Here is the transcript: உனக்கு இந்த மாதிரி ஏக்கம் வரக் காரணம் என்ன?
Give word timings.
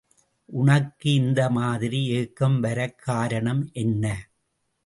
உனக்கு 0.49 1.13
இந்த 1.13 1.49
மாதிரி 1.49 2.05
ஏக்கம் 2.09 2.59
வரக் 2.59 2.97
காரணம் 2.97 3.69
என்ன? 3.73 4.05